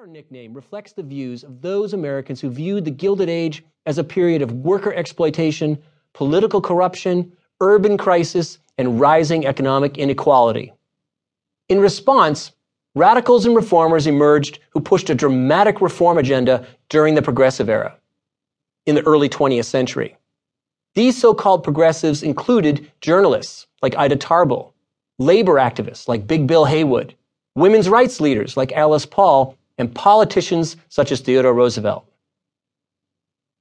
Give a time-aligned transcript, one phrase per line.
[0.00, 4.04] latter nickname reflects the views of those Americans who viewed the Gilded Age as a
[4.04, 5.76] period of worker exploitation,
[6.14, 7.30] political corruption,
[7.60, 10.72] urban crisis, and rising economic inequality.
[11.68, 12.52] In response,
[12.94, 17.94] radicals and reformers emerged who pushed a dramatic reform agenda during the progressive era
[18.86, 20.16] in the early 20th century.
[20.94, 24.72] These so-called progressives included journalists like Ida Tarbell,
[25.18, 27.14] labor activists like Big Bill Haywood,
[27.54, 32.04] women's rights leaders like Alice Paul, and politicians such as Theodore Roosevelt.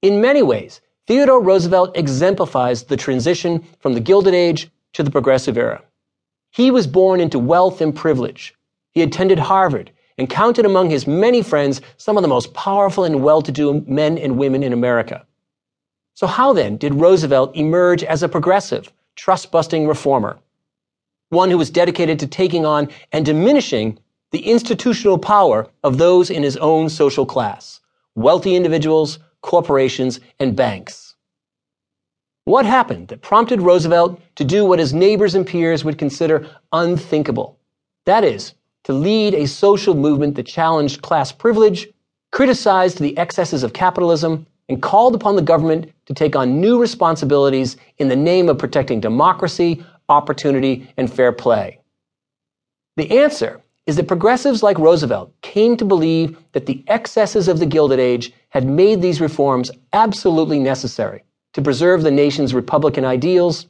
[0.02, 5.58] In many ways, Theodore Roosevelt exemplifies the transition from the Gilded Age to the Progressive
[5.58, 5.82] Era.
[6.52, 8.54] He was born into wealth and privilege.
[8.92, 13.23] He attended Harvard and counted among his many friends some of the most powerful and
[13.23, 15.26] well-to-do men and women in America.
[16.16, 20.38] So how then did Roosevelt emerge as a progressive, trust-busting reformer?
[21.30, 24.00] One who was dedicated to taking on and diminishing
[24.32, 27.80] the institutional power of those in his own social class,
[28.16, 31.16] wealthy individuals, corporations, and banks.
[32.45, 37.59] What happened that prompted Roosevelt to do what his neighbors and peers would consider unthinkable?
[38.06, 38.53] That is,
[38.86, 41.88] to lead a social movement that challenged class privilege,
[42.31, 47.78] criticized the excesses of capitalism, and called upon the government to take on new responsibilities
[47.98, 51.80] in the name of protecting democracy, opportunity, and fair play.
[52.96, 57.66] The answer is that progressives like Roosevelt came to believe that the excesses of the
[57.66, 61.23] Gilded Age had made these reforms absolutely necessary
[61.54, 63.66] to preserve the nation's Republican ideals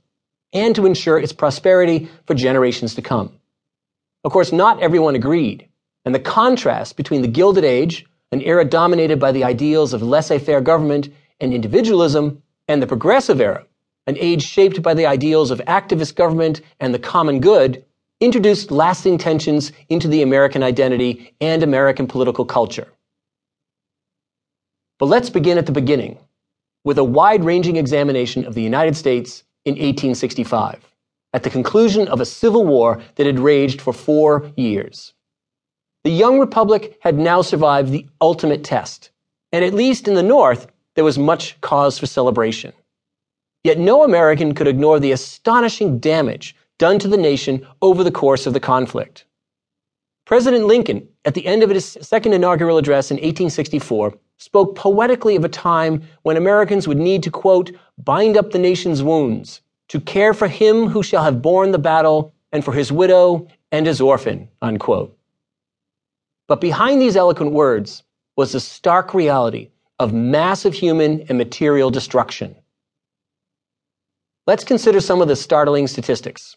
[0.52, 3.32] and to ensure its prosperity for generations to come.
[4.26, 5.70] Of course, not everyone agreed,
[6.04, 10.60] and the contrast between the Gilded Age, an era dominated by the ideals of laissez-faire
[10.60, 11.08] government
[11.40, 13.66] and individualism, and the Progressive Era,
[14.06, 17.86] an age shaped by the ideals of activist government and the common good,
[18.20, 22.88] introduced lasting tensions into the American identity and American political culture.
[24.98, 26.18] But let's begin at the beginning
[26.84, 30.86] with a wide-ranging examination of the United States in 1865
[31.34, 35.14] at the conclusion of a civil war that had raged for four years.
[36.04, 39.12] The young republic had now survived the ultimate test,
[39.52, 42.74] and at least in the North, there was much cause for celebration.
[43.64, 48.48] Yet no American could ignore the astonishing damage done to the nation over the course
[48.48, 49.26] of the conflict.
[50.26, 55.44] President Lincoln, at the end of his second inaugural address in 1864, spoke poetically of
[55.44, 60.34] a time when Americans would need to, quote, bind up the nation's wounds, to care
[60.34, 64.48] for him who shall have borne the battle and for his widow and his orphan,
[64.62, 65.18] unquote.
[66.48, 68.04] But behind these eloquent words
[68.38, 69.70] was the stark reality
[70.00, 72.56] of massive human and material destruction.
[74.48, 76.56] Let's consider some of the startling statistics.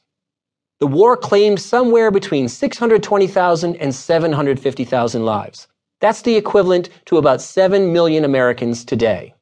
[0.81, 5.69] The war claimed somewhere between 620,000 and 750,000 lives.
[6.01, 9.35] That's the equivalent to about 7 million Americans today.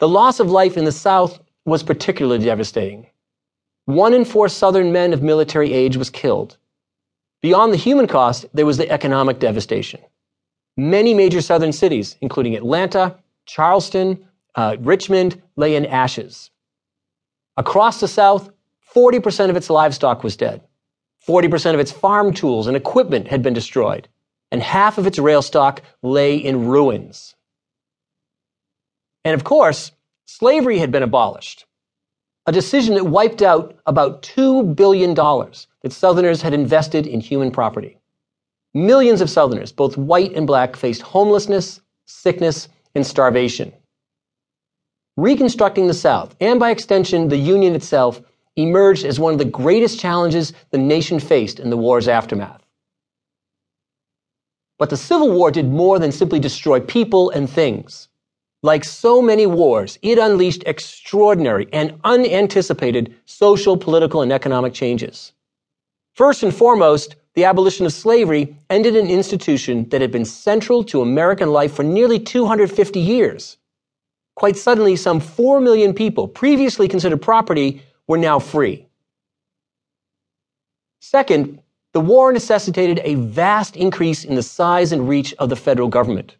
[0.00, 3.06] The loss of life in the South was particularly devastating.
[3.86, 6.56] One in four Southern men of military age was killed.
[7.42, 10.00] Beyond the human cost, there was the economic devastation.
[10.76, 16.50] Many major Southern cities, including Atlanta, Charleston, uh, Richmond, lay in ashes.
[17.56, 18.50] Across the South,
[18.94, 20.62] 40% of its livestock was dead.
[21.26, 24.08] 40% of its farm tools and equipment had been destroyed,
[24.50, 27.34] and half of its rail stock lay in ruins.
[29.24, 29.92] And of course,
[30.26, 31.66] Slavery had been abolished,
[32.46, 37.98] a decision that wiped out about $2 billion that Southerners had invested in human property.
[38.74, 43.72] Millions of Southerners, both white and black, faced homelessness, sickness, and starvation.
[45.16, 48.20] Reconstructing the South, and by extension, the Union itself,
[48.56, 52.62] emerged as one of the greatest challenges the nation faced in the war's aftermath.
[54.78, 58.08] But the Civil War did more than simply destroy people and things.
[58.62, 65.32] Like so many wars, it unleashed extraordinary and unanticipated social, political, and economic changes.
[66.14, 71.02] First and foremost, the abolition of slavery ended an institution that had been central to
[71.02, 73.58] American life for nearly 250 years.
[74.36, 78.86] Quite suddenly, some 4 million people previously considered property were now free.
[81.00, 81.60] Second,
[81.92, 86.36] the war necessitated a vast increase in the size and reach of the federal government.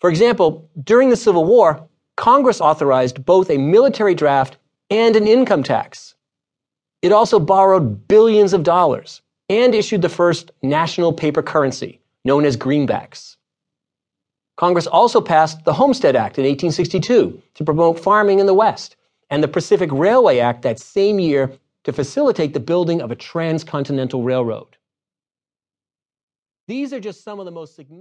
[0.00, 1.86] For example, during the Civil War,
[2.16, 4.56] Congress authorized both a military draft
[4.90, 6.14] and an income tax.
[7.02, 12.56] It also borrowed billions of dollars and issued the first national paper currency, known as
[12.56, 13.36] greenbacks.
[14.56, 18.96] Congress also passed the Homestead Act in 1862 to promote farming in the West,
[19.30, 21.52] and the Pacific Railway Act that same year
[21.84, 24.76] to facilitate the building of a transcontinental railroad.
[26.66, 28.00] These are just some of the most significant